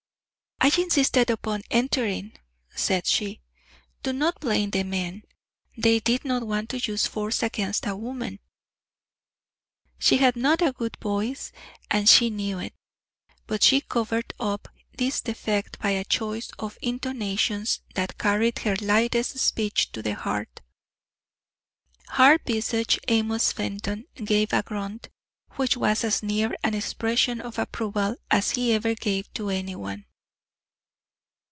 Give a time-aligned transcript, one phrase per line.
[0.63, 2.33] "I insisted upon entering,"
[2.75, 3.41] said she.
[4.03, 5.23] "Do not blame the men;
[5.75, 8.37] they did not want to use force against a woman."
[9.97, 11.51] She had not a good voice
[11.89, 12.75] and she knew it;
[13.47, 19.39] but she covered up this defect by a choice of intonations that carried her lightest
[19.39, 20.61] speech to the heart.
[22.07, 25.09] Hard visaged Amos Fenton gave a grunt,
[25.53, 30.05] which was as near an expression of approval as he ever gave to anyone.